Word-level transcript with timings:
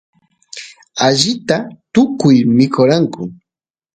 allita 1.07 1.57
tukuy 1.93 2.37
mikoranku 2.57 3.21